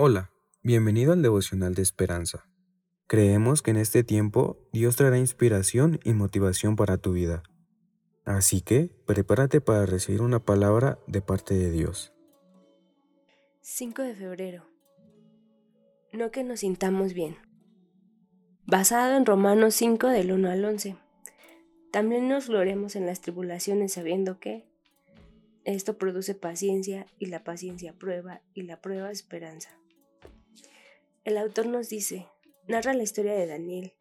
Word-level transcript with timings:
Hola, 0.00 0.30
bienvenido 0.62 1.12
al 1.12 1.22
devocional 1.22 1.74
de 1.74 1.82
esperanza. 1.82 2.46
Creemos 3.08 3.62
que 3.62 3.72
en 3.72 3.78
este 3.78 4.04
tiempo 4.04 4.56
Dios 4.72 4.94
traerá 4.94 5.18
inspiración 5.18 5.98
y 6.04 6.12
motivación 6.12 6.76
para 6.76 6.98
tu 6.98 7.14
vida. 7.14 7.42
Así 8.24 8.60
que 8.60 8.94
prepárate 9.06 9.60
para 9.60 9.86
recibir 9.86 10.22
una 10.22 10.38
palabra 10.38 11.00
de 11.08 11.20
parte 11.20 11.54
de 11.54 11.72
Dios. 11.72 12.12
5 13.62 14.02
de 14.02 14.14
febrero. 14.14 14.66
No 16.12 16.30
que 16.30 16.44
nos 16.44 16.60
sintamos 16.60 17.12
bien. 17.12 17.36
Basado 18.66 19.16
en 19.16 19.26
Romanos 19.26 19.74
5 19.74 20.06
del 20.06 20.30
1 20.30 20.48
al 20.48 20.64
11. 20.64 20.96
También 21.90 22.28
nos 22.28 22.46
gloriamos 22.46 22.94
en 22.94 23.04
las 23.04 23.20
tribulaciones 23.20 23.94
sabiendo 23.94 24.38
que 24.38 24.64
esto 25.64 25.98
produce 25.98 26.36
paciencia 26.36 27.06
y 27.18 27.26
la 27.26 27.42
paciencia 27.42 27.94
prueba 27.94 28.42
y 28.54 28.62
la 28.62 28.80
prueba 28.80 29.10
esperanza. 29.10 29.70
El 31.28 31.36
autor 31.36 31.66
nos 31.66 31.90
dice, 31.90 32.26
narra 32.68 32.94
la 32.94 33.02
historia 33.02 33.34
de 33.34 33.46
Daniel. 33.46 33.92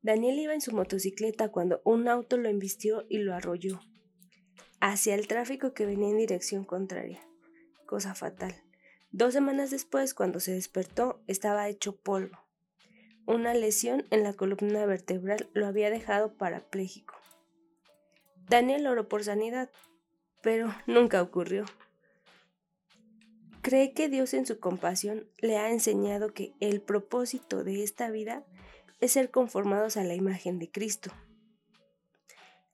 Daniel 0.00 0.38
iba 0.38 0.54
en 0.54 0.62
su 0.62 0.72
motocicleta 0.72 1.50
cuando 1.50 1.82
un 1.84 2.08
auto 2.08 2.38
lo 2.38 2.48
embistió 2.48 3.04
y 3.10 3.18
lo 3.18 3.34
arrolló 3.34 3.82
hacia 4.80 5.14
el 5.14 5.28
tráfico 5.28 5.74
que 5.74 5.84
venía 5.84 6.08
en 6.08 6.16
dirección 6.16 6.64
contraria. 6.64 7.20
Cosa 7.84 8.14
fatal. 8.14 8.54
Dos 9.10 9.34
semanas 9.34 9.70
después, 9.70 10.14
cuando 10.14 10.40
se 10.40 10.54
despertó, 10.54 11.22
estaba 11.26 11.68
hecho 11.68 11.96
polvo. 11.96 12.38
Una 13.26 13.52
lesión 13.52 14.06
en 14.08 14.22
la 14.22 14.32
columna 14.32 14.86
vertebral 14.86 15.50
lo 15.52 15.66
había 15.66 15.90
dejado 15.90 16.38
parapléjico. 16.38 17.14
Daniel 18.48 18.86
oró 18.86 19.06
por 19.06 19.22
sanidad, 19.22 19.70
pero 20.40 20.74
nunca 20.86 21.20
ocurrió. 21.20 21.66
Cree 23.62 23.92
que 23.92 24.08
Dios 24.08 24.32
en 24.32 24.46
su 24.46 24.58
compasión 24.58 25.28
le 25.38 25.58
ha 25.58 25.70
enseñado 25.70 26.32
que 26.32 26.54
el 26.60 26.80
propósito 26.80 27.62
de 27.62 27.82
esta 27.82 28.10
vida 28.10 28.44
es 29.00 29.12
ser 29.12 29.30
conformados 29.30 29.98
a 29.98 30.04
la 30.04 30.14
imagen 30.14 30.58
de 30.58 30.70
Cristo. 30.70 31.10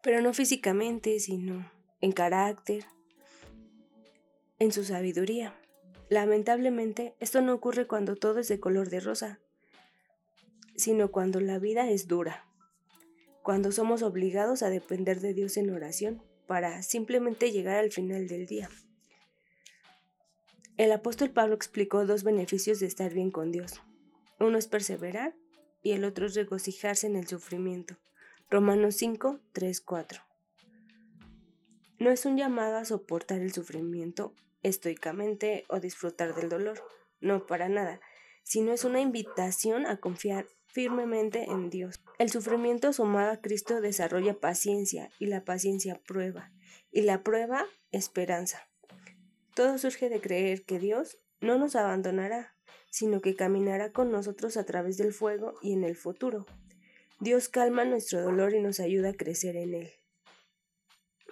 Pero 0.02 0.20
no 0.20 0.32
físicamente, 0.32 1.18
sino 1.18 1.68
en 2.00 2.12
carácter, 2.12 2.84
en 4.60 4.70
su 4.70 4.84
sabiduría. 4.84 5.58
Lamentablemente, 6.08 7.16
esto 7.18 7.40
no 7.40 7.54
ocurre 7.54 7.88
cuando 7.88 8.14
todo 8.14 8.38
es 8.38 8.46
de 8.46 8.60
color 8.60 8.88
de 8.88 9.00
rosa, 9.00 9.40
sino 10.76 11.10
cuando 11.10 11.40
la 11.40 11.58
vida 11.58 11.90
es 11.90 12.06
dura, 12.06 12.46
cuando 13.42 13.72
somos 13.72 14.02
obligados 14.02 14.62
a 14.62 14.70
depender 14.70 15.20
de 15.20 15.34
Dios 15.34 15.56
en 15.56 15.70
oración 15.70 16.22
para 16.46 16.82
simplemente 16.82 17.50
llegar 17.50 17.76
al 17.76 17.90
final 17.90 18.28
del 18.28 18.46
día. 18.46 18.70
El 20.76 20.92
apóstol 20.92 21.30
Pablo 21.30 21.54
explicó 21.54 22.04
dos 22.04 22.22
beneficios 22.22 22.80
de 22.80 22.86
estar 22.86 23.14
bien 23.14 23.30
con 23.30 23.50
Dios. 23.50 23.80
Uno 24.38 24.58
es 24.58 24.68
perseverar 24.68 25.34
y 25.82 25.92
el 25.92 26.04
otro 26.04 26.26
es 26.26 26.34
regocijarse 26.34 27.06
en 27.06 27.16
el 27.16 27.26
sufrimiento. 27.26 27.96
Romanos 28.50 28.96
5, 28.96 29.40
3, 29.52 29.80
4. 29.80 30.22
No 31.98 32.10
es 32.10 32.26
un 32.26 32.36
llamado 32.36 32.76
a 32.76 32.84
soportar 32.84 33.40
el 33.40 33.54
sufrimiento 33.54 34.34
estoicamente 34.62 35.64
o 35.68 35.80
disfrutar 35.80 36.34
del 36.34 36.50
dolor, 36.50 36.82
no 37.20 37.46
para 37.46 37.70
nada, 37.70 38.00
sino 38.42 38.72
es 38.72 38.84
una 38.84 39.00
invitación 39.00 39.86
a 39.86 39.96
confiar 39.96 40.46
firmemente 40.66 41.44
en 41.44 41.70
Dios. 41.70 42.02
El 42.18 42.28
sufrimiento 42.28 42.92
sumado 42.92 43.32
a 43.32 43.40
Cristo 43.40 43.80
desarrolla 43.80 44.38
paciencia 44.38 45.08
y 45.18 45.26
la 45.26 45.42
paciencia 45.42 45.98
prueba 46.06 46.52
y 46.92 47.00
la 47.00 47.22
prueba 47.22 47.64
esperanza. 47.92 48.68
Todo 49.56 49.78
surge 49.78 50.10
de 50.10 50.20
creer 50.20 50.66
que 50.66 50.78
Dios 50.78 51.16
no 51.40 51.56
nos 51.56 51.76
abandonará, 51.76 52.54
sino 52.90 53.22
que 53.22 53.34
caminará 53.34 53.90
con 53.90 54.12
nosotros 54.12 54.58
a 54.58 54.66
través 54.66 54.98
del 54.98 55.14
fuego 55.14 55.54
y 55.62 55.72
en 55.72 55.82
el 55.82 55.96
futuro. 55.96 56.44
Dios 57.20 57.48
calma 57.48 57.86
nuestro 57.86 58.20
dolor 58.20 58.52
y 58.52 58.60
nos 58.60 58.80
ayuda 58.80 59.08
a 59.08 59.14
crecer 59.14 59.56
en 59.56 59.72
él. 59.72 59.92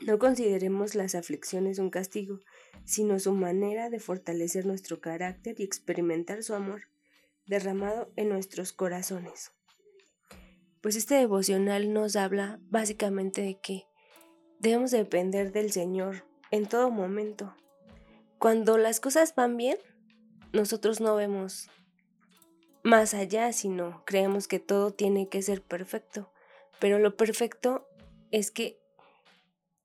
No 0.00 0.18
consideremos 0.18 0.94
las 0.94 1.14
aflicciones 1.14 1.78
un 1.78 1.90
castigo, 1.90 2.40
sino 2.86 3.18
su 3.18 3.34
manera 3.34 3.90
de 3.90 4.00
fortalecer 4.00 4.64
nuestro 4.64 5.02
carácter 5.02 5.60
y 5.60 5.64
experimentar 5.64 6.42
su 6.42 6.54
amor 6.54 6.84
derramado 7.46 8.10
en 8.16 8.30
nuestros 8.30 8.72
corazones. 8.72 9.52
Pues 10.80 10.96
este 10.96 11.16
devocional 11.16 11.92
nos 11.92 12.16
habla 12.16 12.58
básicamente 12.70 13.42
de 13.42 13.60
que 13.60 13.84
debemos 14.60 14.92
depender 14.92 15.52
del 15.52 15.72
Señor 15.72 16.24
en 16.50 16.66
todo 16.66 16.90
momento. 16.90 17.54
Cuando 18.44 18.76
las 18.76 19.00
cosas 19.00 19.34
van 19.34 19.56
bien, 19.56 19.78
nosotros 20.52 21.00
no 21.00 21.16
vemos 21.16 21.70
más 22.82 23.14
allá, 23.14 23.50
sino 23.54 24.04
creemos 24.04 24.48
que 24.48 24.58
todo 24.58 24.90
tiene 24.90 25.30
que 25.30 25.40
ser 25.40 25.62
perfecto. 25.62 26.30
Pero 26.78 26.98
lo 26.98 27.16
perfecto 27.16 27.88
es 28.30 28.50
que 28.50 28.78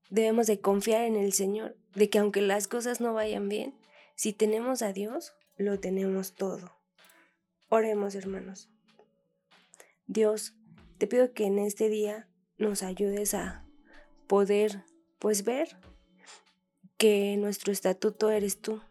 debemos 0.10 0.46
de 0.46 0.60
confiar 0.60 1.06
en 1.06 1.16
el 1.16 1.32
Señor, 1.32 1.78
de 1.96 2.10
que 2.10 2.20
aunque 2.20 2.42
las 2.42 2.68
cosas 2.68 3.00
no 3.00 3.14
vayan 3.14 3.48
bien, 3.48 3.80
si 4.16 4.34
tenemos 4.34 4.82
a 4.82 4.92
Dios, 4.92 5.32
lo 5.56 5.80
tenemos 5.80 6.36
todo. 6.36 6.70
Oremos, 7.70 8.14
hermanos. 8.14 8.70
Dios, 10.06 10.54
te 10.98 11.08
pido 11.08 11.32
que 11.32 11.46
en 11.46 11.60
este 11.60 11.88
día 11.88 12.28
nos 12.58 12.84
ayudes 12.84 13.36
a 13.36 13.66
poder, 14.28 14.84
pues, 15.18 15.46
ver 15.46 15.78
que 17.00 17.38
nuestro 17.38 17.72
estatuto 17.72 18.30
eres 18.30 18.62
tú. 18.62 18.82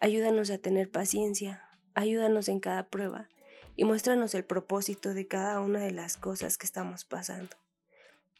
Ayúdanos 0.00 0.50
a 0.50 0.56
tener 0.56 0.90
paciencia, 0.90 1.62
ayúdanos 1.94 2.48
en 2.48 2.60
cada 2.60 2.88
prueba 2.88 3.28
y 3.76 3.84
muéstranos 3.84 4.34
el 4.34 4.44
propósito 4.44 5.12
de 5.12 5.28
cada 5.28 5.60
una 5.60 5.80
de 5.80 5.90
las 5.90 6.16
cosas 6.16 6.56
que 6.56 6.64
estamos 6.64 7.04
pasando. 7.04 7.54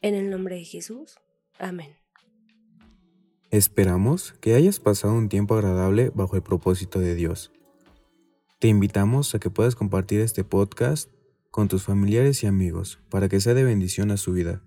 En 0.01 0.15
el 0.15 0.31
nombre 0.31 0.55
de 0.55 0.65
Jesús. 0.65 1.19
Amén. 1.59 1.95
Esperamos 3.51 4.33
que 4.41 4.55
hayas 4.55 4.79
pasado 4.79 5.13
un 5.13 5.29
tiempo 5.29 5.53
agradable 5.53 6.11
bajo 6.15 6.35
el 6.35 6.41
propósito 6.41 6.99
de 6.99 7.13
Dios. 7.13 7.51
Te 8.57 8.67
invitamos 8.67 9.35
a 9.35 9.39
que 9.39 9.51
puedas 9.51 9.75
compartir 9.75 10.21
este 10.21 10.43
podcast 10.43 11.11
con 11.51 11.67
tus 11.67 11.83
familiares 11.83 12.43
y 12.43 12.47
amigos 12.47 12.99
para 13.09 13.29
que 13.29 13.41
sea 13.41 13.53
de 13.53 13.63
bendición 13.63 14.09
a 14.09 14.17
su 14.17 14.33
vida. 14.33 14.63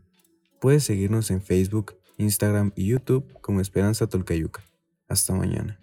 Puedes 0.60 0.84
seguirnos 0.84 1.32
en 1.32 1.42
Facebook, 1.42 1.96
Instagram 2.18 2.72
y 2.76 2.86
YouTube 2.86 3.32
como 3.40 3.60
Esperanza 3.60 4.06
Tolcayuca. 4.06 4.62
Hasta 5.08 5.34
mañana. 5.34 5.78